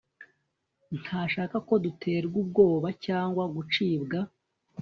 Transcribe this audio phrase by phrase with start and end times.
[0.99, 4.19] Ntashaka ko duterwa ubwoba cyangwa gucibwa